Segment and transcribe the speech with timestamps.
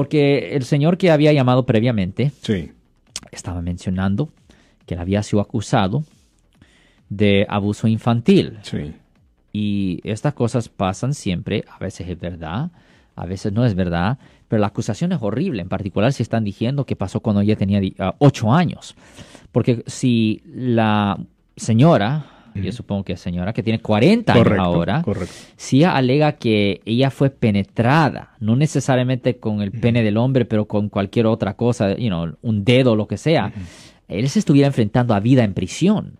[0.00, 2.70] Porque el señor que había llamado previamente Sí.
[3.32, 4.30] estaba mencionando
[4.86, 6.04] que él había sido acusado
[7.10, 8.58] de abuso infantil.
[8.62, 8.94] Sí.
[9.52, 12.70] Y estas cosas pasan siempre, a veces es verdad,
[13.14, 14.16] a veces no es verdad,
[14.48, 17.80] pero la acusación es horrible, en particular si están diciendo que pasó cuando ella tenía
[17.98, 18.94] ah, ocho años.
[19.52, 21.18] Porque si la
[21.56, 22.24] señora,
[22.62, 25.34] yo supongo que es señora, que tiene 40 años ahora, Correcto.
[25.86, 31.26] alega que ella fue penetrada, no necesariamente con el pene del hombre, pero con cualquier
[31.26, 33.52] otra cosa, you know, un dedo lo que sea,
[34.08, 36.19] él se estuviera enfrentando a vida en prisión.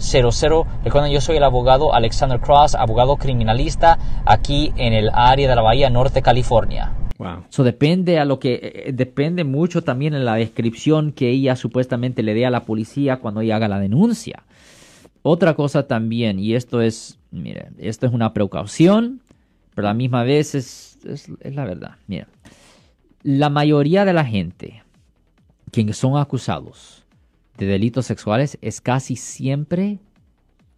[0.00, 0.66] 1-800-530-1800.
[0.84, 5.62] Recuerden, yo soy el abogado Alexander Cross, abogado criminalista aquí en el área de la
[5.62, 6.92] Bahía Norte, California.
[7.18, 7.44] Wow.
[7.50, 12.22] Eso depende a lo que eh, depende mucho también en la descripción que ella supuestamente
[12.22, 14.42] le dé a la policía cuando ella haga la denuncia.
[15.22, 19.20] Otra cosa también, y esto es, mire, esto es una precaución,
[19.74, 21.92] pero a la misma vez es, es- es la verdad.
[22.06, 22.26] Mira,
[23.22, 24.82] la mayoría de la gente
[25.70, 27.04] quienes son acusados
[27.56, 29.98] de delitos sexuales es casi siempre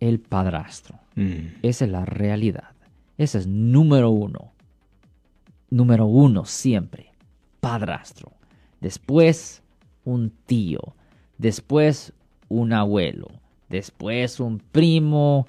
[0.01, 0.99] el padrastro.
[1.15, 1.59] Mm.
[1.63, 2.71] Esa es la realidad.
[3.19, 4.53] Ese es número uno.
[5.71, 7.13] Número uno siempre.
[7.61, 8.33] Padrastro.
[8.81, 9.63] Después
[10.05, 10.81] un tío.
[11.39, 12.13] Después
[12.49, 13.29] un abuelo.
[13.69, 15.47] Después un primo.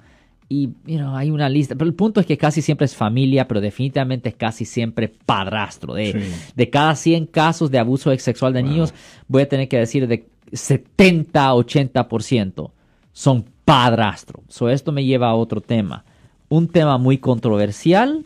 [0.48, 1.74] Y you know, hay una lista.
[1.74, 5.94] Pero el punto es que casi siempre es familia, pero definitivamente es casi siempre padrastro.
[5.94, 6.52] De, Sí.
[6.54, 8.94] de cada 100 casos de abuso sexual de niños,
[9.26, 12.70] voy a tener que decir de 70 a 80%
[13.12, 14.42] son padrastro.
[14.48, 16.04] So, esto me lleva a otro tema.
[16.48, 18.24] Un tema muy controversial,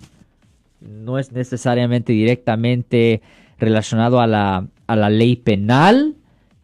[0.81, 3.23] no es necesariamente directamente
[3.59, 6.17] relacionado a la, a la ley penal,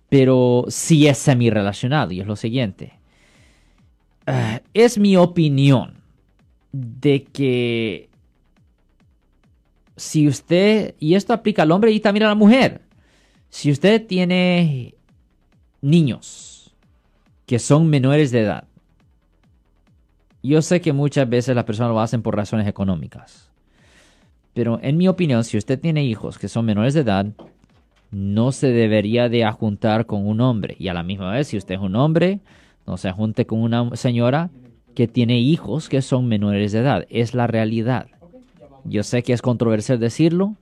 [0.09, 2.93] pero sí es semi-relacionado, y es lo siguiente.
[4.27, 5.95] Ah, es mi opinión
[6.73, 8.09] de que
[9.97, 12.83] si usted, y esto aplica al hombre y también a la mujer,
[13.49, 14.95] si usted tiene
[15.85, 16.75] niños
[17.47, 18.65] que son menores de edad,
[20.43, 23.51] yo sé que muchas veces las personas lo hacen por razones económicas,
[24.55, 27.27] pero en mi opinión, si usted tiene hijos que son menores de edad,
[28.11, 30.77] no se debería de ajuntar con un hombre.
[30.79, 32.39] Y a la misma vez, si usted es un hombre,
[32.87, 34.51] no se junte con una señora
[34.95, 37.07] que tiene hijos que son menores de edad.
[37.11, 38.07] Es la realidad.
[38.85, 40.55] Yo sé que es controversial decirlo,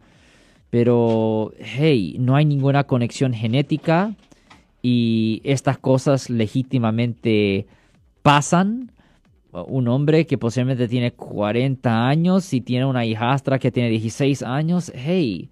[0.71, 4.15] pero hey, no hay ninguna conexión genética
[4.83, 7.67] y estas cosas legítimamente
[8.23, 8.91] pasan.
[9.53, 14.91] Un hombre que posiblemente tiene 40 años y tiene una hijastra que tiene 16 años,
[14.95, 15.51] hey,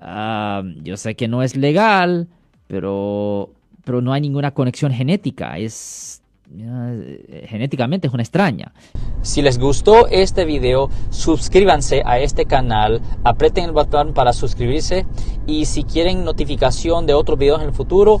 [0.00, 2.28] ah, yo sé que no es legal,
[2.66, 3.50] pero,
[3.84, 5.56] pero no hay ninguna conexión genética.
[5.56, 6.22] Es
[6.56, 8.72] eh, genéticamente es una extraña.
[9.22, 15.06] Si les gustó este video, suscríbanse a este canal, aprieten el botón para suscribirse
[15.46, 18.20] y si quieren notificación de otros videos en el futuro,